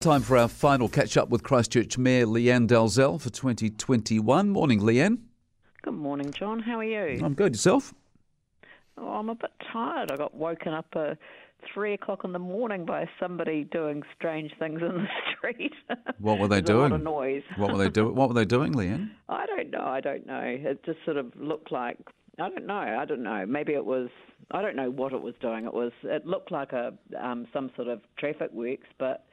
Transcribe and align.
Time 0.00 0.22
for 0.22 0.36
our 0.36 0.46
final 0.46 0.88
catch 0.88 1.16
up 1.16 1.28
with 1.28 1.42
Christchurch 1.42 1.98
Mayor 1.98 2.24
Lianne 2.24 2.68
Dalziel 2.68 3.20
for 3.20 3.30
2021. 3.30 4.48
Morning, 4.48 4.78
Lianne. 4.78 5.18
Good 5.82 5.94
morning, 5.94 6.30
John. 6.30 6.60
How 6.60 6.78
are 6.78 6.84
you? 6.84 7.20
I'm 7.20 7.34
good. 7.34 7.56
Yourself? 7.56 7.92
Oh, 8.96 9.08
I'm 9.08 9.28
a 9.28 9.34
bit 9.34 9.50
tired. 9.72 10.12
I 10.12 10.16
got 10.16 10.34
woken 10.34 10.72
up 10.72 10.86
at 10.94 11.18
three 11.74 11.94
o'clock 11.94 12.20
in 12.22 12.30
the 12.32 12.38
morning 12.38 12.84
by 12.84 13.08
somebody 13.18 13.64
doing 13.64 14.04
strange 14.16 14.52
things 14.60 14.80
in 14.82 14.86
the 14.86 15.08
street. 15.36 15.72
What 16.20 16.38
were 16.38 16.46
they 16.46 16.60
doing? 16.60 16.92
A 16.92 16.94
lot 16.94 17.00
of 17.00 17.02
noise. 17.02 17.42
What 17.56 17.72
were 17.72 17.78
they 17.78 17.90
doing? 17.90 18.14
What 18.14 18.28
were 18.28 18.34
they 18.36 18.44
doing, 18.44 18.74
Lianne? 18.74 19.10
I 19.28 19.46
don't 19.46 19.72
know. 19.72 19.82
I 19.82 20.00
don't 20.00 20.24
know. 20.28 20.42
It 20.44 20.84
just 20.84 21.00
sort 21.04 21.16
of 21.16 21.32
looked 21.34 21.72
like 21.72 21.98
I 22.38 22.48
don't 22.48 22.66
know. 22.68 22.74
I 23.00 23.04
don't 23.04 23.24
know. 23.24 23.44
Maybe 23.46 23.72
it 23.72 23.84
was. 23.84 24.10
I 24.52 24.62
don't 24.62 24.76
know 24.76 24.92
what 24.92 25.12
it 25.12 25.22
was 25.22 25.34
doing. 25.40 25.64
It 25.64 25.74
was. 25.74 25.90
It 26.04 26.24
looked 26.24 26.52
like 26.52 26.70
a 26.72 26.92
um, 27.20 27.48
some 27.52 27.72
sort 27.74 27.88
of 27.88 28.00
traffic 28.16 28.52
works, 28.52 28.86
but. 28.96 29.24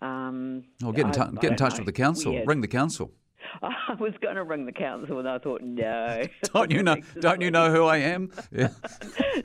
Um, 0.00 0.64
Oh, 0.84 0.92
get 0.92 1.06
in, 1.06 1.12
tou- 1.12 1.22
I 1.22 1.40
get 1.40 1.50
in 1.52 1.56
touch 1.56 1.72
know. 1.74 1.78
with 1.78 1.86
the 1.86 1.92
council. 1.92 2.32
Weird. 2.32 2.46
Ring 2.48 2.60
the 2.60 2.68
council. 2.68 3.12
I 3.62 3.94
was 3.98 4.12
going 4.20 4.36
to 4.36 4.44
ring 4.44 4.66
the 4.66 4.72
council, 4.72 5.18
and 5.18 5.28
I 5.28 5.38
thought, 5.38 5.62
no. 5.62 6.22
Don't 6.52 6.70
you 6.70 6.82
know? 6.82 6.96
Don't 7.20 7.40
you 7.40 7.50
know 7.50 7.72
who 7.72 7.84
I 7.84 7.96
am? 7.98 8.30
Yeah. 8.52 8.68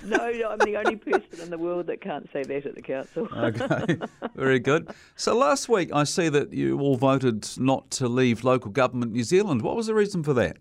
no, 0.06 0.30
no, 0.32 0.50
I'm 0.50 0.60
the 0.60 0.76
only 0.78 0.98
person 0.98 1.42
in 1.42 1.50
the 1.50 1.58
world 1.58 1.88
that 1.88 2.02
can't 2.02 2.28
say 2.34 2.44
that 2.44 2.66
at 2.66 2.76
the 2.76 2.82
council. 2.82 3.28
Okay. 3.36 3.98
Very 4.36 4.60
good. 4.60 4.90
So 5.16 5.36
last 5.38 5.70
week 5.70 5.90
I 5.94 6.04
see 6.04 6.30
that 6.30 6.54
you 6.54 6.80
all 6.80 6.98
voted 6.98 7.48
not 7.58 7.90
to 7.92 8.08
leave 8.08 8.44
local 8.44 8.72
government 8.72 9.14
New 9.14 9.24
Zealand. 9.24 9.62
What 9.62 9.76
was 9.76 9.88
the 9.88 9.96
reason 9.96 10.22
for 10.24 10.34
that? 10.34 10.58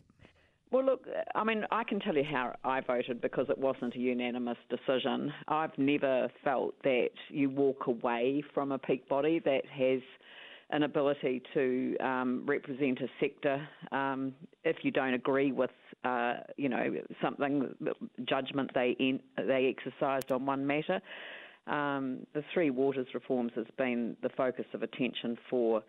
Well, 0.73 0.87
look, 0.87 1.07
I 1.35 1.45
mean, 1.45 1.67
I 1.71 1.85
can 1.85 2.01
tell 2.01 2.17
you 2.17 2.25
how 2.25 2.57
I 2.65 2.81
voted 2.81 3.21
because 3.21 3.47
it 3.51 3.59
wasn't 3.59 3.95
a 3.95 3.99
unanimous 3.99 4.57
decision. 4.71 5.31
I've 5.47 5.77
never 5.77 6.31
felt 6.43 6.75
that 6.83 7.11
you 7.29 7.51
walk 7.51 7.89
away 7.89 8.43
from 8.55 8.73
a 8.73 8.79
peak 8.79 9.07
body 9.07 9.39
that 9.41 9.67
has 9.67 10.01
an 10.71 10.85
ability 10.85 11.43
to 11.53 11.95
um, 11.99 12.45
represent 12.47 13.03
a 13.03 13.09
sector 13.21 13.69
um, 13.91 14.35
if 14.65 14.77
you 14.81 14.91
don't 14.91 15.13
agree 15.13 15.53
with, 15.53 15.71
uh, 16.05 16.37
you 16.57 16.71
know, 16.71 16.95
something 17.21 17.75
judgment 18.25 18.71
they 18.75 18.97
they 19.37 19.77
exercised 19.77 20.33
on 20.33 20.47
one 20.47 20.67
matter. 20.67 21.03
Um, 21.67 22.27
the 22.33 22.43
Three 22.55 22.71
Waters 22.71 23.09
reforms 23.13 23.53
has 23.57 23.67
been 23.77 24.17
the 24.23 24.31
focus 24.31 24.65
of 24.73 24.83
attention 24.83 25.37
for 25.51 25.83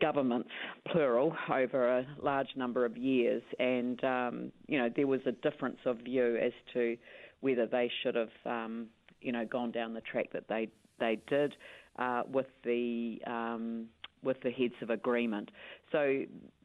governments, 0.00 0.48
plural, 0.90 1.34
over 1.52 1.98
a 1.98 2.06
large 2.22 2.48
number 2.56 2.84
of 2.84 2.96
years, 2.96 3.42
and 3.58 4.02
um, 4.04 4.52
you 4.66 4.78
know 4.78 4.88
there 4.94 5.06
was 5.06 5.20
a 5.26 5.32
difference 5.32 5.78
of 5.84 5.98
view 5.98 6.36
as 6.36 6.52
to 6.72 6.96
whether 7.40 7.66
they 7.66 7.90
should 8.02 8.14
have, 8.14 8.30
um, 8.44 8.86
you 9.20 9.32
know, 9.32 9.44
gone 9.44 9.70
down 9.70 9.94
the 9.94 10.00
track 10.02 10.32
that 10.32 10.48
they 10.48 10.68
they 10.98 11.18
did 11.28 11.54
uh, 11.98 12.22
with 12.30 12.46
the 12.64 13.18
um, 13.26 13.86
with 14.22 14.36
the 14.42 14.50
heads 14.50 14.74
of 14.82 14.90
agreement. 14.90 15.50
So 15.92 16.24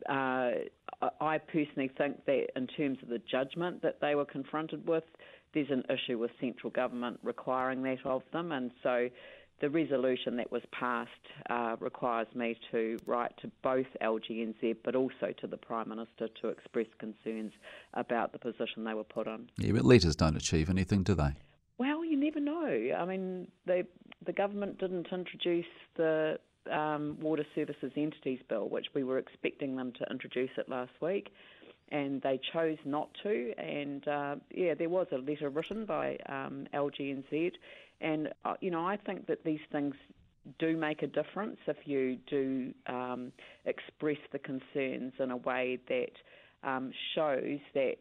uh, 0.10 0.52
I- 1.22 1.38
personally 1.38 1.90
think 1.98 2.26
that 2.26 2.48
in 2.56 2.68
terms 2.68 2.98
of 3.02 3.10
the 3.10 3.22
judgment 3.32 3.82
that 3.82 4.02
they 4.02 4.16
were 4.16 4.26
confronted 4.26 4.88
with, 4.88 5.06
there's 5.54 5.70
an 5.70 5.84
issue 5.90 6.18
with 6.18 6.32
central 6.42 6.70
government 6.70 7.18
requiring 7.24 7.82
that 7.84 8.06
of 8.06 8.24
them, 8.34 8.52
and 8.52 8.72
so 8.84 9.10
the 9.62 9.70
resolution 9.70 10.36
that 10.38 10.52
was 10.52 10.62
passed 10.72 11.10
uh, 11.50 11.76
requires 11.80 12.28
me 12.36 12.58
to 12.72 12.98
write 13.06 13.36
to 13.42 13.50
both 13.64 13.86
LGNZ 14.02 14.78
but 14.84 14.96
also 14.96 15.34
to 15.40 15.48
the 15.48 15.58
Prime 15.58 15.90
Minister 15.90 16.28
to 16.42 16.50
express 16.50 16.88
concerns 17.00 17.54
about 17.94 18.34
the 18.34 18.40
position 18.40 18.84
they 18.84 18.94
were 18.94 19.04
put 19.04 19.28
on. 19.28 19.50
Yeah, 19.58 19.72
but 19.72 19.86
letters 19.86 20.16
don't 20.16 20.36
achieve 20.36 20.70
anything, 20.70 21.04
do 21.04 21.16
they? 21.16 21.34
Well, 21.78 22.06
you 22.06 22.18
never 22.18 22.40
know. 22.40 22.96
I 22.98 23.06
mean, 23.06 23.48
they, 23.66 23.84
the 24.26 24.34
government 24.34 24.78
didn't 24.78 25.08
introduce 25.12 25.66
the 25.98 26.40
um, 26.72 27.18
Water 27.22 27.46
Services 27.54 27.92
Entities 27.96 28.40
Bill, 28.48 28.68
which 28.70 28.88
we 28.94 29.04
were 29.04 29.18
expecting 29.18 29.76
them 29.76 29.92
to 30.00 30.06
introduce 30.10 30.52
it 30.58 30.70
last 30.70 30.92
week, 31.02 31.34
and 31.90 32.22
they 32.22 32.40
chose 32.54 32.78
not 32.86 33.10
to. 33.24 33.54
And 33.58 34.08
uh, 34.08 34.36
yeah, 34.52 34.74
there 34.74 34.90
was 34.90 35.08
a 35.12 35.18
letter 35.18 35.50
written 35.50 35.86
by 35.86 36.18
um, 36.28 36.68
LGNZ, 36.74 37.52
and 38.02 38.30
uh, 38.44 38.56
you 38.62 38.72
know, 38.72 38.86
I 38.86 38.98
think 38.98 39.28
that 39.28 39.44
these 39.44 39.60
things 39.72 39.96
do 40.60 40.78
make 40.78 41.02
a 41.02 41.08
difference 41.08 41.58
if 41.68 41.78
you 41.86 42.18
do 42.28 42.74
um, 42.88 43.32
express 43.66 44.18
the 44.32 44.40
concerns 44.40 45.14
in 45.20 45.32
a 45.32 45.38
way 45.38 45.80
that 45.88 46.12
um, 46.64 46.92
shows 47.16 47.60
that 47.74 47.98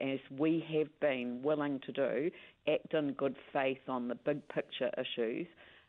as 0.00 0.18
we 0.38 0.64
have 0.72 0.88
been 1.00 1.42
willing 1.42 1.80
to 1.80 1.92
do, 1.92 2.30
act 2.68 2.94
in 2.94 3.12
good 3.12 3.36
faith 3.52 3.80
on 3.88 4.08
the 4.08 4.14
big 4.14 4.46
picture 4.48 4.90
issues, 4.96 5.46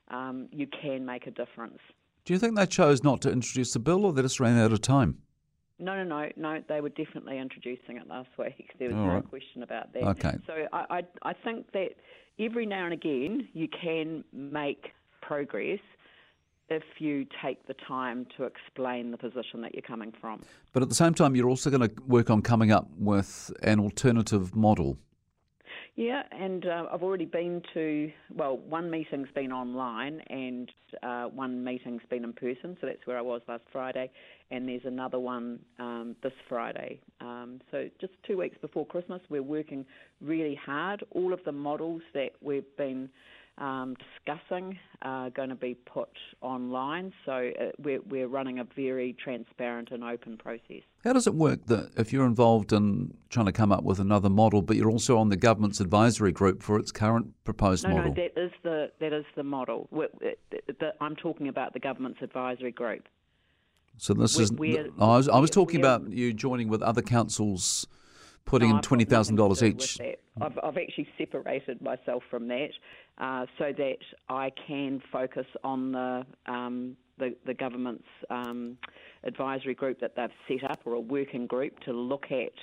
um, 0.09 0.47
you 0.51 0.67
can 0.81 1.05
make 1.05 1.27
a 1.27 1.31
difference. 1.31 1.79
Do 2.25 2.33
you 2.33 2.39
think 2.39 2.55
they 2.55 2.65
chose 2.65 3.03
not 3.03 3.21
to 3.21 3.31
introduce 3.31 3.73
the 3.73 3.79
bill, 3.79 4.05
or 4.05 4.13
they 4.13 4.21
just 4.21 4.39
ran 4.39 4.57
out 4.57 4.73
of 4.73 4.81
time? 4.81 5.19
No, 5.79 5.95
no, 5.95 6.03
no, 6.03 6.29
no. 6.35 6.61
They 6.67 6.81
were 6.81 6.89
definitely 6.89 7.39
introducing 7.39 7.97
it 7.97 8.07
last 8.07 8.29
week. 8.37 8.71
There 8.79 8.89
was 8.89 8.97
All 8.97 9.07
no 9.07 9.13
right. 9.15 9.29
question 9.29 9.63
about 9.63 9.93
that. 9.93 10.03
Okay. 10.03 10.37
So 10.45 10.67
I, 10.73 10.85
I, 10.89 11.29
I 11.29 11.33
think 11.33 11.71
that 11.73 11.89
every 12.39 12.65
now 12.65 12.85
and 12.85 12.93
again 12.93 13.47
you 13.53 13.67
can 13.67 14.23
make 14.33 14.91
progress 15.21 15.79
if 16.69 16.83
you 16.99 17.25
take 17.43 17.65
the 17.67 17.73
time 17.87 18.27
to 18.37 18.43
explain 18.43 19.11
the 19.11 19.17
position 19.17 19.61
that 19.61 19.73
you're 19.73 19.81
coming 19.81 20.13
from. 20.21 20.41
But 20.71 20.83
at 20.83 20.89
the 20.89 20.95
same 20.95 21.13
time, 21.13 21.35
you're 21.35 21.49
also 21.49 21.69
going 21.69 21.89
to 21.89 22.01
work 22.03 22.29
on 22.29 22.41
coming 22.41 22.71
up 22.71 22.87
with 22.97 23.51
an 23.63 23.79
alternative 23.79 24.55
model. 24.55 24.97
Yeah, 25.99 26.23
and 26.31 26.65
uh, 26.65 26.85
I've 26.93 27.03
already 27.03 27.25
been 27.25 27.61
to, 27.73 28.09
well, 28.33 28.55
one 28.55 28.89
meeting's 28.89 29.27
been 29.35 29.51
online 29.51 30.21
and 30.29 30.71
uh, 31.03 31.25
one 31.25 31.61
meeting's 31.61 32.03
been 32.09 32.23
in 32.23 32.31
person, 32.31 32.77
so 32.79 32.87
that's 32.87 33.05
where 33.05 33.17
I 33.17 33.21
was 33.21 33.41
last 33.49 33.63
Friday, 33.69 34.09
and 34.49 34.65
there's 34.65 34.85
another 34.85 35.19
one 35.19 35.59
um, 35.77 36.15
this 36.23 36.31
Friday. 36.47 37.01
Um, 37.19 37.59
so 37.69 37.89
just 37.99 38.13
two 38.25 38.37
weeks 38.37 38.55
before 38.61 38.85
Christmas, 38.85 39.19
we're 39.27 39.43
working 39.43 39.85
really 40.21 40.57
hard. 40.65 41.03
All 41.11 41.33
of 41.33 41.41
the 41.43 41.51
models 41.51 42.01
that 42.13 42.29
we've 42.41 42.77
been 42.77 43.09
um, 43.59 43.95
discussing 43.95 44.79
are 45.01 45.29
going 45.29 45.49
to 45.49 45.55
be 45.55 45.75
put 45.75 46.09
online, 46.41 47.13
so 47.25 47.51
uh, 47.59 47.65
we're, 47.77 48.01
we're 48.01 48.27
running 48.27 48.59
a 48.59 48.63
very 48.75 49.13
transparent 49.23 49.89
and 49.91 50.03
open 50.03 50.37
process. 50.37 50.81
How 51.03 51.13
does 51.13 51.27
it 51.27 51.33
work 51.35 51.65
that 51.67 51.91
if 51.97 52.11
you're 52.13 52.25
involved 52.25 52.71
in 52.73 53.13
trying 53.29 53.45
to 53.47 53.51
come 53.51 53.71
up 53.71 53.83
with 53.83 53.99
another 53.99 54.29
model, 54.29 54.61
but 54.61 54.75
you're 54.77 54.89
also 54.89 55.17
on 55.17 55.29
the 55.29 55.37
government's 55.37 55.79
advisory 55.79 56.31
group 56.31 56.63
for 56.63 56.79
its 56.79 56.91
current 56.91 57.33
proposed 57.43 57.83
No, 57.83 57.95
model? 57.95 58.13
no, 58.13 58.15
that 58.15 58.41
is 58.41 58.51
the 58.63 58.91
that 58.99 59.13
is 59.13 59.25
the 59.35 59.43
model. 59.43 59.87
we 59.91 60.07
the, 60.51 60.93
I'm 61.01 61.15
talking 61.15 61.47
about 61.49 61.73
the 61.73 61.79
government's 61.79 62.21
advisory 62.21 62.71
group. 62.71 63.07
so 63.97 64.13
this 64.13 64.39
is. 64.39 64.51
we're- 64.53 64.89
I 64.99 65.17
was, 65.17 65.27
I 65.29 65.39
was 65.39 65.49
talking 65.49 65.79
about 65.79 66.09
you 66.09 66.33
joining 66.33 66.69
with 66.69 66.81
other 66.81 67.01
councils, 67.01 67.87
putting 68.45 68.69
No, 68.69 68.77
in 68.77 68.81
twenty 68.81 69.05
thousand 69.05 69.35
dollars 69.35 69.61
nothing 69.61 69.77
to 69.77 69.97
do 69.97 70.03
each. 70.03 70.15
I've, 70.41 70.57
I've 70.63 70.77
actually 70.77 71.07
separated 71.17 71.81
myself 71.81 72.23
from 72.29 72.47
that 72.47 72.69
uh, 73.19 73.45
so 73.57 73.73
that 73.77 73.97
I 74.29 74.51
can 74.67 75.01
focus 75.11 75.45
on 75.63 75.91
the 75.91 76.25
um, 76.45 76.95
the, 77.17 77.35
the 77.45 77.53
government's 77.53 78.07
um, 78.29 78.77
advisory 79.25 79.75
group 79.75 79.99
that 79.99 80.15
they've 80.15 80.29
set 80.47 80.71
up, 80.71 80.79
or 80.85 80.93
a 80.93 80.99
working 80.99 81.47
group 81.47 81.77
to 81.81 81.91
look 81.91 82.27
at 82.31 82.53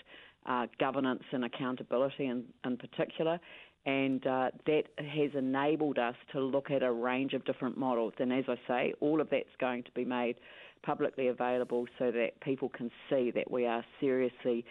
uh, 0.46 0.66
governance 0.80 1.22
and 1.32 1.44
accountability 1.44 2.26
in, 2.26 2.44
in 2.64 2.76
particular. 2.76 3.38
And 3.84 4.26
uh, 4.26 4.50
that 4.66 4.84
has 4.98 5.30
enabled 5.38 5.98
us 5.98 6.16
to 6.32 6.40
look 6.40 6.70
at 6.70 6.82
a 6.82 6.90
range 6.90 7.34
of 7.34 7.44
different 7.44 7.76
models. 7.76 8.14
And 8.18 8.32
as 8.32 8.44
I 8.48 8.56
say, 8.66 8.94
all 9.00 9.20
of 9.20 9.30
that's 9.30 9.44
going 9.60 9.84
to 9.84 9.92
be 9.92 10.04
made 10.04 10.36
publicly 10.82 11.28
available 11.28 11.86
so 11.98 12.10
that 12.10 12.40
people 12.40 12.68
can 12.68 12.90
see 13.08 13.30
that 13.32 13.50
we 13.50 13.66
are 13.66 13.84
seriously 14.00 14.64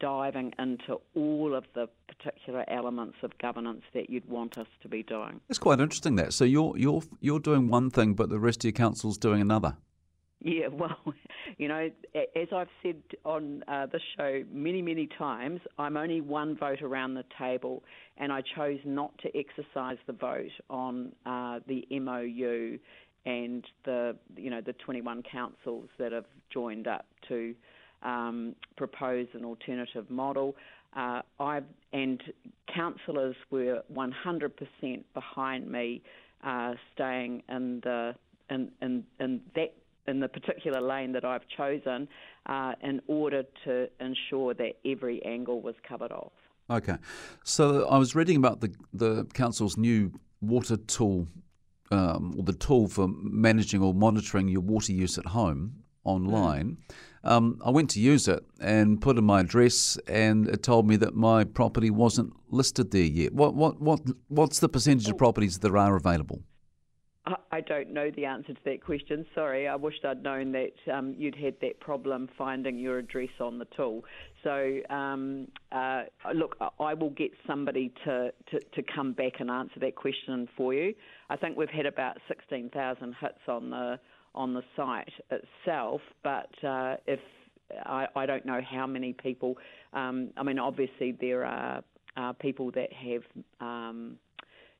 diving 0.00 0.52
into 0.58 1.00
all 1.14 1.54
of 1.54 1.64
the 1.74 1.88
particular 2.08 2.64
elements 2.68 3.16
of 3.22 3.36
governance 3.38 3.82
that 3.94 4.10
you'd 4.10 4.28
want 4.28 4.58
us 4.58 4.66
to 4.82 4.88
be 4.88 5.02
doing. 5.02 5.40
It's 5.48 5.58
quite 5.58 5.80
interesting 5.80 6.16
that. 6.16 6.32
So 6.32 6.44
you're 6.44 6.76
you're 6.76 7.02
you're 7.20 7.40
doing 7.40 7.68
one 7.68 7.90
thing, 7.90 8.14
but 8.14 8.28
the 8.28 8.38
rest 8.38 8.60
of 8.60 8.64
your 8.64 8.72
council's 8.72 9.18
doing 9.18 9.40
another. 9.40 9.76
Yeah, 10.44 10.68
well, 10.72 11.14
you 11.58 11.68
know, 11.68 11.90
as 12.14 12.48
I've 12.54 12.68
said 12.82 13.02
on 13.24 13.64
uh, 13.68 13.86
this 13.86 14.02
show 14.16 14.42
many, 14.50 14.82
many 14.82 15.08
times, 15.18 15.60
I'm 15.78 15.96
only 15.96 16.20
one 16.20 16.56
vote 16.56 16.82
around 16.82 17.14
the 17.14 17.24
table, 17.38 17.84
and 18.18 18.32
I 18.32 18.42
chose 18.56 18.80
not 18.84 19.16
to 19.18 19.30
exercise 19.36 19.98
the 20.06 20.12
vote 20.12 20.50
on 20.68 21.12
uh, 21.26 21.60
the 21.66 21.86
MOU 21.90 22.78
and 23.24 23.64
the, 23.84 24.16
you 24.36 24.50
know, 24.50 24.60
the 24.60 24.72
21 24.72 25.22
councils 25.30 25.88
that 25.98 26.10
have 26.10 26.24
joined 26.52 26.88
up 26.88 27.06
to 27.28 27.54
um, 28.02 28.54
propose 28.76 29.26
an 29.34 29.44
alternative 29.44 30.10
model. 30.10 30.56
Uh, 30.94 31.22
I 31.40 31.60
and 31.92 32.22
councillors 32.74 33.36
were 33.50 33.82
100% 33.92 35.04
behind 35.14 35.70
me, 35.70 36.02
uh, 36.44 36.74
staying 36.94 37.42
in 37.48 37.80
the 37.82 38.14
in, 38.50 38.70
in, 38.82 39.04
in 39.20 39.40
that 39.54 39.74
in 40.08 40.20
the 40.20 40.28
particular 40.28 40.80
lane 40.80 41.12
that 41.12 41.24
I've 41.24 41.46
chosen, 41.56 42.08
uh, 42.46 42.72
in 42.82 43.00
order 43.06 43.44
to 43.64 43.88
ensure 44.00 44.52
that 44.54 44.72
every 44.84 45.24
angle 45.24 45.60
was 45.60 45.76
covered 45.88 46.10
off. 46.10 46.32
Okay, 46.68 46.96
so 47.44 47.86
I 47.88 47.98
was 47.98 48.14
reading 48.14 48.36
about 48.36 48.60
the 48.60 48.74
the 48.92 49.24
council's 49.32 49.76
new 49.76 50.12
water 50.40 50.76
tool 50.76 51.28
um, 51.90 52.34
or 52.36 52.42
the 52.42 52.52
tool 52.52 52.88
for 52.88 53.08
managing 53.08 53.82
or 53.82 53.94
monitoring 53.94 54.48
your 54.48 54.60
water 54.60 54.92
use 54.92 55.18
at 55.18 55.26
home 55.26 55.74
online. 56.04 56.78
Um, 57.24 57.60
I 57.64 57.70
went 57.70 57.90
to 57.90 58.00
use 58.00 58.26
it 58.26 58.44
and 58.60 59.00
put 59.00 59.16
in 59.16 59.24
my 59.24 59.40
address, 59.40 59.96
and 60.08 60.48
it 60.48 60.62
told 60.62 60.88
me 60.88 60.96
that 60.96 61.14
my 61.14 61.44
property 61.44 61.90
wasn't 61.90 62.32
listed 62.50 62.90
there 62.90 63.02
yet. 63.02 63.32
What 63.32 63.54
what 63.54 63.80
what 63.80 64.00
what's 64.28 64.58
the 64.58 64.68
percentage 64.68 65.08
of 65.08 65.18
properties 65.18 65.58
that 65.60 65.74
are 65.74 65.96
available? 65.96 66.42
I 67.52 67.60
don't 67.60 67.90
know 67.90 68.10
the 68.10 68.24
answer 68.24 68.52
to 68.52 68.60
that 68.64 68.82
question. 68.82 69.24
Sorry, 69.32 69.68
I 69.68 69.76
wished 69.76 70.04
I'd 70.04 70.24
known 70.24 70.50
that 70.52 70.92
um, 70.92 71.14
you'd 71.16 71.36
had 71.36 71.54
that 71.60 71.78
problem 71.78 72.28
finding 72.36 72.78
your 72.78 72.98
address 72.98 73.28
on 73.40 73.58
the 73.58 73.66
tool. 73.76 74.04
So, 74.42 74.80
um, 74.90 75.46
uh, 75.70 76.04
look, 76.34 76.56
I 76.80 76.94
will 76.94 77.10
get 77.10 77.30
somebody 77.46 77.92
to, 78.04 78.32
to, 78.50 78.58
to, 78.58 78.82
come 78.82 79.12
back 79.12 79.34
and 79.38 79.50
answer 79.50 79.78
that 79.80 79.94
question 79.94 80.48
for 80.56 80.74
you. 80.74 80.94
I 81.30 81.36
think 81.36 81.56
we've 81.56 81.70
had 81.70 81.86
about 81.86 82.18
16,000 82.26 83.14
hits 83.20 83.38
on 83.46 83.70
the 83.70 84.00
on 84.34 84.54
the 84.54 84.62
site 84.76 85.12
itself, 85.30 86.00
but 86.22 86.52
uh, 86.64 86.96
if 87.06 87.20
I, 87.84 88.06
I, 88.14 88.26
don't 88.26 88.44
know 88.44 88.60
how 88.68 88.86
many 88.86 89.14
people. 89.14 89.56
Um, 89.92 90.30
I 90.36 90.42
mean, 90.42 90.58
obviously 90.58 91.16
there 91.20 91.44
are 91.44 91.82
uh, 92.16 92.32
people 92.34 92.70
that 92.72 92.92
have 92.92 93.22
um, 93.60 94.18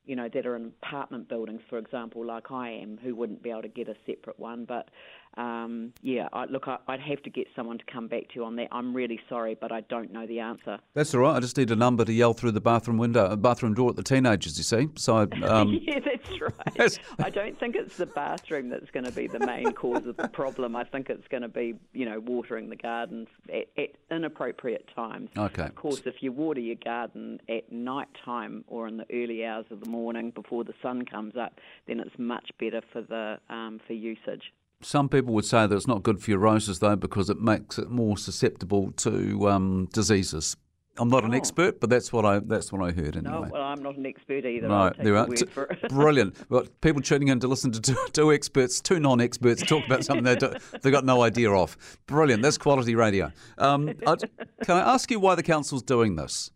you 0.05 0.15
know, 0.15 0.27
that 0.33 0.45
are 0.45 0.55
in 0.55 0.71
apartment 0.81 1.29
buildings, 1.29 1.61
for 1.69 1.77
example, 1.77 2.25
like 2.25 2.51
I 2.51 2.69
am, 2.69 2.99
who 3.01 3.15
wouldn't 3.15 3.41
be 3.41 3.51
able 3.51 3.61
to 3.61 3.69
get 3.69 3.87
a 3.87 3.95
separate 4.05 4.37
one. 4.37 4.65
But 4.65 4.89
um, 5.37 5.93
yeah, 6.01 6.27
I, 6.31 6.45
look, 6.45 6.67
I, 6.67 6.77
would 6.87 6.99
have 6.99 7.23
to 7.23 7.29
get 7.29 7.47
someone 7.55 7.77
to 7.79 7.83
come 7.91 8.07
back 8.07 8.29
to 8.29 8.35
you 8.35 8.45
on 8.45 8.55
that. 8.57 8.67
I'm 8.71 8.93
really 8.93 9.19
sorry, 9.27 9.57
but 9.59 9.71
I 9.71 9.81
don't 9.81 10.11
know 10.11 10.27
the 10.27 10.39
answer. 10.39 10.77
That's 10.93 11.13
all 11.15 11.21
right. 11.21 11.35
I 11.35 11.39
just 11.39 11.57
need 11.57 11.71
a 11.71 11.75
number 11.75 12.05
to 12.05 12.13
yell 12.13 12.33
through 12.33 12.51
the 12.51 12.61
bathroom 12.61 12.97
window, 12.97 13.25
uh, 13.25 13.35
bathroom 13.35 13.73
door 13.73 13.89
at 13.89 13.95
the 13.95 14.03
teenagers. 14.03 14.57
You 14.57 14.63
see, 14.63 14.89
so 14.95 15.27
um... 15.43 15.79
yeah, 15.81 15.99
that's 15.99 16.41
right. 16.41 16.99
I 17.19 17.29
don't 17.29 17.59
think 17.59 17.75
it's 17.75 17.97
the 17.97 18.05
bathroom 18.05 18.69
that's 18.69 18.91
going 18.91 19.05
to 19.05 19.11
be 19.11 19.27
the 19.27 19.39
main 19.39 19.71
cause 19.73 20.05
of 20.05 20.17
the 20.17 20.27
problem. 20.27 20.75
I 20.75 20.83
think 20.83 21.09
it's 21.09 21.27
going 21.29 21.43
to 21.43 21.49
be, 21.49 21.75
you 21.93 22.05
know, 22.05 22.19
watering 22.19 22.69
the 22.69 22.75
gardens 22.75 23.27
at, 23.49 23.67
at 23.77 23.89
inappropriate 24.11 24.89
times. 24.95 25.29
Okay. 25.35 25.63
Of 25.63 25.75
course, 25.75 26.01
if 26.05 26.15
you 26.21 26.31
water 26.31 26.59
your 26.59 26.77
garden 26.83 27.39
at 27.49 27.71
night 27.71 28.09
time 28.23 28.63
or 28.67 28.87
in 28.87 28.97
the 28.97 29.05
early 29.11 29.45
hours 29.45 29.65
of 29.71 29.79
the 29.79 29.89
morning 29.89 30.31
before 30.31 30.63
the 30.63 30.73
sun 30.81 31.05
comes 31.05 31.35
up, 31.35 31.59
then 31.87 31.99
it's 31.99 32.17
much 32.19 32.51
better 32.59 32.81
for 32.91 33.01
the 33.01 33.39
um, 33.49 33.79
for 33.87 33.93
usage. 33.93 34.43
Some 34.83 35.09
people 35.09 35.33
would 35.33 35.45
say 35.45 35.67
that 35.67 35.75
it's 35.75 35.87
not 35.87 36.03
good 36.03 36.21
for 36.21 36.31
your 36.31 36.39
roses, 36.39 36.79
though, 36.79 36.95
because 36.95 37.29
it 37.29 37.39
makes 37.41 37.77
it 37.77 37.89
more 37.89 38.17
susceptible 38.17 38.91
to 38.97 39.49
um, 39.49 39.87
diseases. 39.93 40.57
I'm 40.97 41.09
not 41.09 41.23
oh. 41.23 41.27
an 41.27 41.33
expert, 41.33 41.79
but 41.79 41.89
that's 41.89 42.13
what 42.13 42.23
I 42.23 42.39
that's 42.39 42.71
what 42.71 42.83
I 42.83 42.91
heard 42.91 43.17
anyway. 43.17 43.31
No, 43.31 43.49
well, 43.51 43.63
I'm 43.63 43.81
not 43.81 43.97
an 43.97 44.05
expert 44.05 44.45
either. 44.45 44.67
No, 44.67 44.91
there 44.99 45.17
are 45.17 45.25
t- 45.27 45.45
brilliant. 45.89 46.37
Well, 46.49 46.65
people 46.81 47.01
tuning 47.01 47.29
in 47.29 47.39
to 47.39 47.47
listen 47.47 47.71
to 47.71 47.81
two, 47.81 47.97
two 48.11 48.31
experts, 48.31 48.79
two 48.79 48.99
non-experts 48.99 49.63
talk 49.63 49.85
about 49.85 50.03
something 50.03 50.23
they 50.23 50.35
they've 50.81 50.93
got 50.93 51.05
no 51.05 51.23
idea 51.23 51.51
of. 51.51 51.75
Brilliant. 52.05 52.43
That's 52.43 52.59
quality 52.59 52.93
radio. 52.93 53.31
Um, 53.57 53.89
I, 54.05 54.15
can 54.63 54.77
I 54.77 54.93
ask 54.93 55.09
you 55.09 55.19
why 55.19 55.33
the 55.33 55.41
council's 55.41 55.81
doing 55.81 56.15
this? 56.15 56.51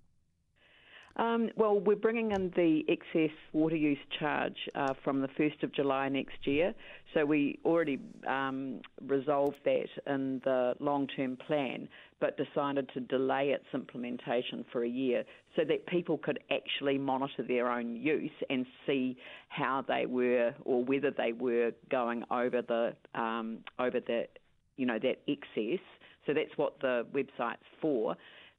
Um, 1.17 1.49
well, 1.55 1.79
we're 1.79 1.95
bringing 1.95 2.31
in 2.31 2.51
the 2.55 2.83
excess 2.87 3.35
water 3.51 3.75
use 3.75 3.97
charge 4.19 4.55
uh, 4.75 4.93
from 5.03 5.21
the 5.21 5.27
1st 5.29 5.63
of 5.63 5.73
July 5.73 6.09
next 6.09 6.45
year. 6.45 6.75
So 7.13 7.25
we 7.25 7.59
already 7.65 7.99
um, 8.27 8.81
resolved 9.07 9.57
that 9.65 9.87
in 10.05 10.41
the 10.43 10.75
long 10.79 11.07
term 11.07 11.35
plan, 11.35 11.89
but 12.19 12.37
decided 12.37 12.89
to 12.93 12.99
delay 12.99 13.49
its 13.49 13.65
implementation 13.73 14.63
for 14.71 14.83
a 14.83 14.89
year 14.89 15.23
so 15.55 15.63
that 15.67 15.87
people 15.87 16.19
could 16.19 16.39
actually 16.51 16.99
monitor 16.99 17.41
their 17.47 17.71
own 17.71 17.95
use 17.95 18.29
and 18.51 18.67
see 18.85 19.17
how 19.49 19.83
they 19.87 20.05
were 20.05 20.53
or 20.65 20.83
whether 20.83 21.09
they 21.09 21.31
were 21.31 21.71
going 21.89 22.23
over 22.29 22.61
the 22.61 22.93
um, 23.19 23.59
over 23.79 23.99
the 23.99 24.27
you 24.75 24.85
know 24.85 24.99
that 24.99 25.17
excess. 25.27 25.83
So 26.27 26.33
that's 26.33 26.55
what 26.57 26.79
the 26.81 27.07
website's 27.11 27.63
for. 27.81 28.15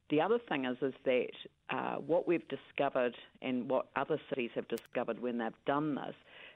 The 0.09 0.21
other 0.21 0.39
thing 0.39 0.65
is 0.65 0.77
is 0.81 0.93
that 1.05 1.29
uh, 1.69 1.95
what 1.95 2.27
we've 2.27 2.47
discovered 2.47 3.15
and 3.41 3.69
what 3.69 3.87
other 3.95 4.19
cities 4.29 4.51
have 4.55 4.67
discovered 4.67 5.21
when 5.21 5.37
they've 5.37 5.51
done 5.65 5.95
this 5.95 6.15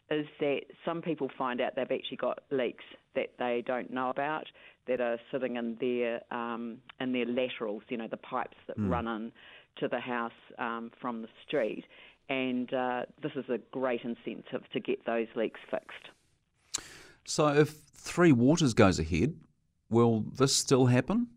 is 0.09 0.25
that 0.39 0.61
some 0.83 1.01
people 1.01 1.29
find 1.37 1.61
out 1.61 1.75
they've 1.75 1.91
actually 1.91 2.17
got 2.17 2.39
leaks 2.51 2.83
that 3.15 3.31
they 3.39 3.63
don't 3.65 3.91
know 3.91 4.09
about 4.09 4.45
that 4.87 4.99
are 4.99 5.17
sitting 5.31 5.55
in 5.55 5.77
their 5.79 6.21
um, 6.31 6.77
in 6.99 7.13
their 7.13 7.25
laterals, 7.25 7.83
you 7.89 7.97
know, 7.97 8.07
the 8.07 8.17
pipes 8.17 8.57
that 8.67 8.77
mm. 8.77 8.89
run 8.89 9.07
in 9.07 9.31
to 9.77 9.87
the 9.87 9.99
house 9.99 10.31
um, 10.59 10.91
from 10.99 11.21
the 11.21 11.27
street, 11.47 11.85
and 12.29 12.73
uh, 12.73 13.03
this 13.21 13.31
is 13.35 13.45
a 13.49 13.57
great 13.71 14.01
incentive 14.03 14.61
to 14.71 14.79
get 14.79 15.05
those 15.05 15.27
leaks 15.35 15.59
fixed. 15.69 16.85
So, 17.25 17.47
if 17.47 17.69
Three 17.69 18.31
Waters 18.31 18.73
goes 18.73 18.99
ahead, 18.99 19.35
will 19.89 20.21
this 20.21 20.55
still 20.55 20.87
happen? 20.87 21.27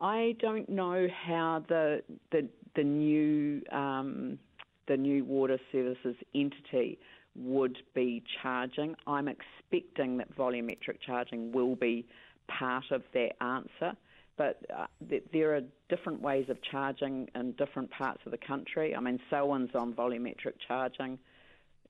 I 0.00 0.36
don't 0.38 0.68
know 0.68 1.08
how 1.26 1.64
the 1.68 2.02
the 2.30 2.48
the 2.76 2.84
new 2.84 3.62
um, 3.72 4.38
the 4.86 4.96
new 4.96 5.24
water 5.24 5.58
services 5.72 6.16
entity 6.34 6.98
would 7.34 7.78
be 7.94 8.22
charging. 8.42 8.94
I'm 9.06 9.28
expecting 9.28 10.16
that 10.18 10.34
volumetric 10.36 11.00
charging 11.04 11.52
will 11.52 11.76
be 11.76 12.06
part 12.48 12.84
of 12.90 13.02
that 13.12 13.32
answer, 13.42 13.96
but 14.36 14.60
uh, 14.74 14.86
th- 15.08 15.24
there 15.32 15.54
are 15.54 15.60
different 15.88 16.20
ways 16.20 16.46
of 16.48 16.58
charging 16.62 17.28
in 17.34 17.52
different 17.52 17.90
parts 17.90 18.20
of 18.24 18.32
the 18.32 18.38
country. 18.38 18.94
I 18.94 19.00
mean, 19.00 19.20
Selwyn's 19.30 19.74
on 19.74 19.92
volumetric 19.92 20.54
charging. 20.66 21.18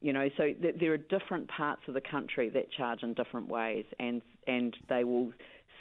You 0.00 0.12
know, 0.12 0.28
so 0.36 0.52
th- 0.52 0.76
there 0.78 0.92
are 0.92 0.98
different 0.98 1.48
parts 1.48 1.82
of 1.88 1.94
the 1.94 2.00
country 2.00 2.48
that 2.50 2.70
charge 2.72 3.02
in 3.02 3.14
different 3.14 3.48
ways, 3.48 3.84
and 3.98 4.22
and 4.46 4.76
they 4.88 5.04
will 5.04 5.32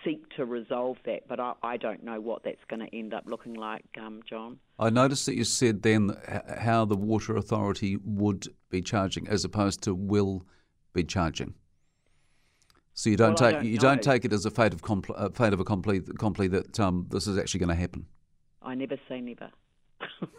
seek 0.04 0.30
to 0.36 0.46
resolve 0.46 0.98
that, 1.06 1.28
but 1.28 1.40
I, 1.40 1.54
I 1.64 1.78
don't 1.78 2.04
know 2.04 2.20
what 2.20 2.44
that's 2.44 2.64
going 2.70 2.80
to 2.80 2.96
end 2.96 3.14
up 3.14 3.24
looking 3.26 3.54
like, 3.54 3.86
um, 4.00 4.22
John. 4.30 4.58
I 4.80 4.90
noticed 4.90 5.26
that 5.26 5.36
you 5.36 5.44
said 5.44 5.82
then 5.82 6.16
how 6.60 6.86
the 6.86 6.96
Water 6.96 7.36
Authority 7.36 7.98
would 8.04 8.48
be 8.70 8.82
charging 8.82 9.28
as 9.28 9.44
opposed 9.44 9.82
to 9.84 9.96
will 9.96 10.46
be 10.94 11.04
charging. 11.04 11.54
So 12.94 13.12
you 13.12 13.18
don't 13.18 13.40
well, 13.40 13.52
take 13.52 13.56
don't 13.58 13.66
you 13.66 13.76
know. 13.76 13.82
don't 13.82 14.02
take 14.02 14.26
it 14.26 14.34
as 14.34 14.46
a 14.46 14.52
fate 14.52 14.74
of 14.74 14.82
compl- 14.82 15.36
fate 15.36 15.54
of 15.54 15.60
a 15.60 15.64
complete 15.64 16.18
complete 16.18 16.48
that 16.48 16.80
um, 16.80 17.06
this 17.10 17.28
is 17.28 17.38
actually 17.38 17.60
going 17.60 17.70
to 17.70 17.76
happen. 17.76 18.08
I 18.64 18.74
never 18.74 18.98
say 19.08 19.22
never. 19.22 19.52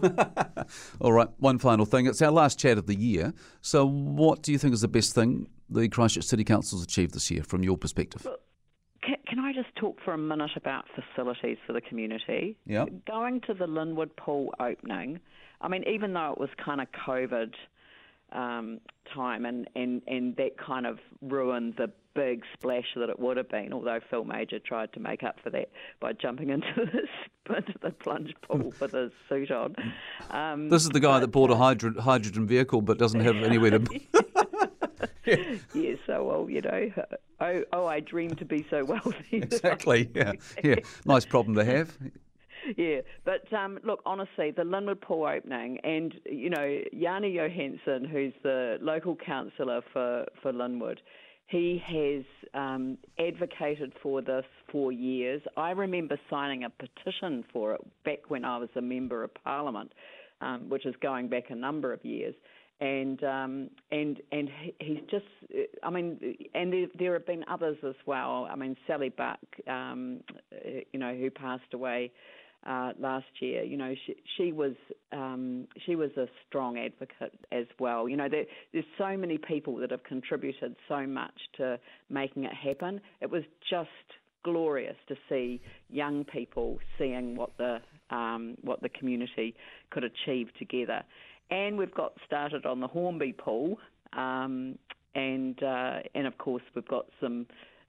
All 1.00 1.12
right, 1.12 1.28
one 1.38 1.58
final 1.58 1.84
thing. 1.84 2.06
It's 2.06 2.22
our 2.22 2.30
last 2.30 2.58
chat 2.58 2.78
of 2.78 2.86
the 2.86 2.94
year. 2.94 3.32
So, 3.60 3.86
what 3.86 4.42
do 4.42 4.52
you 4.52 4.58
think 4.58 4.74
is 4.74 4.80
the 4.80 4.88
best 4.88 5.14
thing 5.14 5.48
the 5.68 5.88
Christchurch 5.88 6.24
City 6.24 6.44
Council's 6.44 6.82
achieved 6.82 7.14
this 7.14 7.30
year, 7.30 7.42
from 7.42 7.62
your 7.62 7.76
perspective? 7.76 8.24
Well, 8.24 8.38
can, 9.02 9.16
can, 9.26 9.38
I 9.38 9.52
just 9.52 9.66
talk 9.78 9.98
for 10.04 10.12
a 10.12 10.18
minute 10.18 10.52
about 10.56 10.84
facilities 10.94 11.58
for 11.66 11.72
the 11.72 11.80
community? 11.80 12.56
Yeah. 12.66 12.86
Going 13.06 13.40
to 13.42 13.54
the 13.54 13.66
Linwood 13.66 14.14
Pool 14.16 14.52
opening, 14.60 15.20
I 15.60 15.68
mean, 15.68 15.84
even 15.88 16.12
though 16.12 16.32
it 16.32 16.38
was 16.38 16.50
kind 16.62 16.80
of 16.80 16.88
COVID 17.06 17.52
um, 18.32 18.80
time 19.14 19.46
and, 19.46 19.68
and, 19.74 20.02
and 20.06 20.36
that 20.36 20.58
kind 20.58 20.86
of 20.86 20.98
ruined 21.22 21.74
the 21.78 21.90
big 22.14 22.42
splash 22.52 22.84
that 22.96 23.08
it 23.08 23.18
would 23.18 23.36
have 23.36 23.48
been, 23.48 23.72
although 23.72 24.00
Phil 24.10 24.24
Mauger 24.24 24.58
tried 24.58 24.92
to 24.92 25.00
make 25.00 25.22
up 25.22 25.36
for 25.42 25.50
that 25.50 25.70
by 26.00 26.12
jumping 26.12 26.50
into 26.50 26.66
the, 26.76 27.54
into 27.54 27.74
the 27.80 27.90
plunge 27.90 28.32
pool 28.42 28.72
with 28.80 28.92
his 28.92 29.12
suit 29.28 29.50
on. 29.50 29.74
Um, 30.30 30.68
this 30.68 30.82
is 30.82 30.90
the 30.90 31.00
guy 31.00 31.20
that 31.20 31.28
bought 31.28 31.50
a 31.50 31.56
hydrogen, 31.56 32.02
hydrogen 32.02 32.46
vehicle 32.46 32.82
but 32.82 32.98
doesn't 32.98 33.20
have 33.20 33.36
anywhere 33.36 33.78
to. 33.78 34.00
yeah, 35.74 35.94
so 36.06 36.24
well, 36.24 36.50
you 36.50 36.60
know, 36.60 36.90
oh, 37.40 37.62
oh, 37.72 37.86
I 37.86 38.00
dream 38.00 38.34
to 38.36 38.44
be 38.44 38.66
so 38.70 38.84
wealthy. 38.84 39.14
Exactly. 39.32 40.10
Yeah, 40.14 40.32
yeah. 40.64 40.76
Nice 41.04 41.24
problem 41.24 41.54
to 41.56 41.64
have. 41.64 41.96
Yeah, 42.76 43.00
but 43.24 43.52
um, 43.52 43.78
look, 43.84 44.00
honestly, 44.04 44.50
the 44.50 44.64
Linwood 44.64 45.00
Pool 45.00 45.26
opening, 45.26 45.78
and 45.84 46.14
you 46.26 46.50
know, 46.50 46.80
Yani 46.94 47.34
Johanson, 47.34 48.04
who's 48.04 48.32
the 48.42 48.78
local 48.80 49.16
councillor 49.16 49.82
for 49.92 50.26
for 50.42 50.52
Linwood, 50.52 51.00
he 51.46 51.82
has 51.86 52.24
um, 52.54 52.98
advocated 53.18 53.92
for 54.02 54.20
this 54.20 54.44
for 54.70 54.92
years. 54.92 55.40
I 55.56 55.70
remember 55.70 56.18
signing 56.28 56.64
a 56.64 56.70
petition 56.70 57.44
for 57.52 57.74
it 57.74 57.80
back 58.04 58.28
when 58.28 58.44
I 58.44 58.58
was 58.58 58.68
a 58.76 58.82
member 58.82 59.24
of 59.24 59.30
Parliament, 59.44 59.92
um, 60.40 60.68
which 60.68 60.84
is 60.84 60.94
going 61.00 61.28
back 61.28 61.50
a 61.50 61.54
number 61.54 61.92
of 61.92 62.04
years 62.04 62.34
and 62.80 63.22
um, 63.24 63.70
and 63.90 64.20
and 64.30 64.48
he's 64.78 65.00
just, 65.10 65.24
I 65.82 65.90
mean, 65.90 66.36
and 66.54 66.72
there, 66.72 66.86
there, 66.98 67.12
have 67.14 67.26
been 67.26 67.44
others 67.50 67.76
as 67.86 67.96
well. 68.06 68.46
I 68.50 68.54
mean, 68.54 68.76
Sally 68.86 69.08
Buck, 69.08 69.40
um, 69.66 70.20
you 70.92 70.98
know, 70.98 71.14
who 71.14 71.30
passed 71.30 71.74
away 71.74 72.12
uh, 72.66 72.92
last 72.98 73.26
year. 73.40 73.64
You 73.64 73.76
know, 73.76 73.94
she, 74.06 74.16
she 74.36 74.52
was 74.52 74.74
um, 75.12 75.66
she 75.86 75.96
was 75.96 76.10
a 76.16 76.26
strong 76.46 76.78
advocate 76.78 77.34
as 77.52 77.66
well. 77.78 78.08
You 78.08 78.16
know, 78.16 78.28
there, 78.28 78.44
there's 78.72 78.84
so 78.96 79.16
many 79.16 79.38
people 79.38 79.76
that 79.76 79.90
have 79.90 80.04
contributed 80.04 80.76
so 80.88 81.06
much 81.06 81.34
to 81.56 81.78
making 82.10 82.44
it 82.44 82.54
happen. 82.54 83.00
It 83.20 83.30
was 83.30 83.42
just 83.68 83.88
glorious 84.44 84.96
to 85.08 85.16
see 85.28 85.60
young 85.90 86.24
people 86.24 86.78
seeing 86.96 87.34
what 87.34 87.50
the 87.58 87.78
um, 88.10 88.56
what 88.62 88.80
the 88.82 88.88
community 88.88 89.54
could 89.90 90.04
achieve 90.04 90.48
together. 90.58 91.02
And 91.50 91.78
we've 91.78 91.94
got 91.94 92.14
started 92.26 92.66
on 92.66 92.80
the 92.80 92.88
Hornby 92.88 93.32
pool, 93.32 93.78
um, 94.12 94.78
and 95.14 95.62
uh, 95.62 96.00
and 96.14 96.26
of 96.26 96.38
course 96.38 96.62
we've 96.74 96.88
got 96.88 97.06
some 97.20 97.46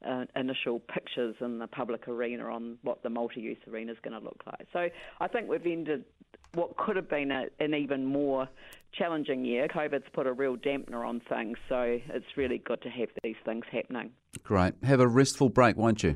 uh, 0.08 0.26
initial 0.36 0.80
pictures 0.80 1.36
in 1.42 1.60
the 1.60 1.68
public 1.68 2.08
arena 2.08 2.46
on 2.46 2.78
what 2.84 3.04
the 3.04 3.10
multi-use 3.10 3.58
arena 3.72 3.92
is 3.92 3.98
going 4.02 4.18
to 4.18 4.24
look 4.24 4.42
like. 4.46 4.68
So 4.72 4.88
I 5.20 5.28
think 5.28 5.50
we've 5.50 5.66
ended 5.66 6.06
what 6.54 6.78
could 6.78 6.96
have 6.96 7.10
been 7.10 7.32
a, 7.32 7.46
an 7.60 7.74
even 7.74 8.06
more 8.06 8.48
challenging 8.94 9.46
year. 9.46 9.68
COVID's 9.68 10.06
put 10.14 10.26
a 10.26 10.34
real 10.34 10.58
dampener 10.58 11.08
on 11.08 11.22
things, 11.30 11.58
so 11.68 12.00
it's 12.10 12.26
really 12.38 12.58
good 12.58 12.82
to 12.82 12.90
have 12.90 13.10
these 13.24 13.36
things 13.46 13.66
happening. 13.72 14.12
Great. 14.44 14.74
Have 14.84 15.00
a 15.00 15.08
restful 15.08 15.50
break, 15.50 15.78
won't 15.78 16.02
you? 16.02 16.16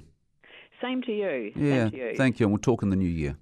Same 0.82 1.02
to 1.04 1.12
you. 1.12 1.52
Yeah. 1.56 1.90
To 1.90 1.96
you. 1.96 2.14
Thank 2.18 2.40
you, 2.40 2.46
and 2.46 2.54
we'll 2.54 2.62
talk 2.62 2.84
in 2.84 2.90
the 2.90 2.96
new 2.96 3.06
year. 3.06 3.38